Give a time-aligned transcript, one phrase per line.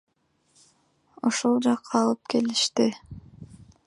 [1.31, 2.89] Ушул жакка алып келишти.